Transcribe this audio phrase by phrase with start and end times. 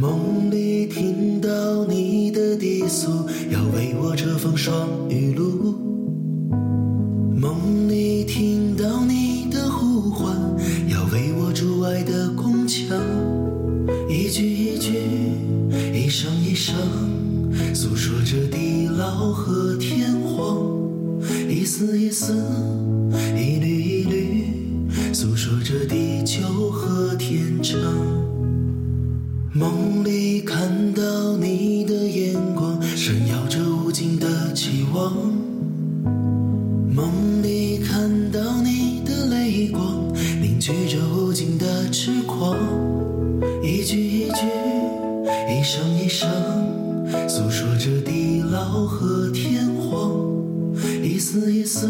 [0.00, 3.10] 梦里听到你的低诉，
[3.50, 5.74] 要为我遮风霜雨露。
[7.36, 10.34] 梦里听到你的呼唤，
[10.88, 12.98] 要为我筑爱的宫墙。
[14.08, 15.02] 一句一句，
[15.92, 16.74] 一声一声，
[17.74, 20.66] 诉说着地老和天荒。
[21.46, 22.32] 一丝一丝，
[23.36, 24.46] 一缕一缕，
[25.12, 27.78] 诉说着地久和天长。
[29.52, 35.12] 梦里看到你的眼光，闪耀着无尽的期望。
[36.94, 40.06] 梦里看到你的泪光，
[40.40, 42.56] 凝聚着无尽的痴狂。
[43.60, 44.46] 一句一句，
[45.48, 46.28] 一声一声，
[47.28, 50.12] 诉说着地老和天荒。
[51.02, 51.88] 一丝一丝，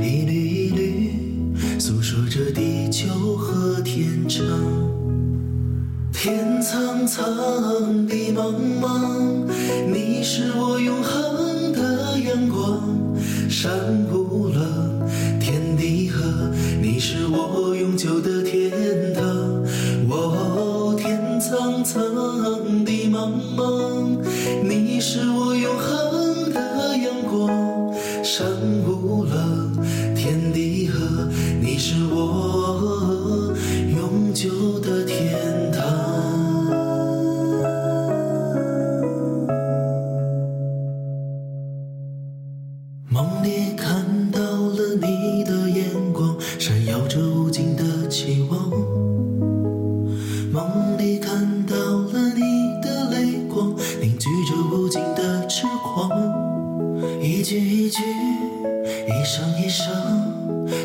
[0.00, 1.10] 一缕一缕，
[1.80, 4.46] 诉说着地久和天长。
[6.22, 7.26] 天苍苍，
[8.06, 9.44] 地茫茫，
[9.92, 12.80] 你是我永恒的阳光。
[13.50, 14.62] 山不冷，
[50.74, 52.40] 梦里看到了你
[52.80, 56.08] 的泪光，凝聚着无尽的痴狂。
[57.20, 59.86] 一句一句，一声一声，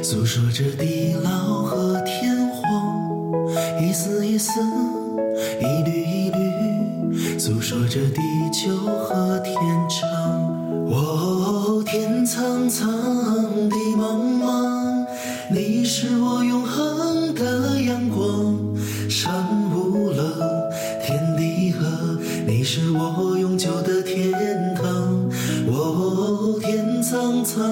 [0.03, 2.67] 诉说着地老和天荒。
[3.81, 4.51] 一丝一丝，
[5.61, 9.55] 一缕一缕，诉说着地久和天
[9.87, 10.09] 长。
[10.89, 12.89] 哦，天苍苍，
[13.69, 15.05] 地茫茫，
[15.49, 18.57] 你是我永恒的阳光。
[26.97, 27.63] 天苍苍，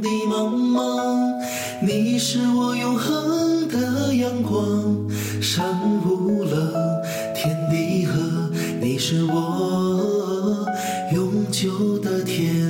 [0.00, 1.34] 地茫茫，
[1.82, 4.94] 你是我永恒的阳光。
[5.42, 5.66] 山
[6.06, 6.72] 无棱，
[7.34, 8.14] 天地合，
[8.80, 10.64] 你是我
[11.12, 12.63] 永久的天。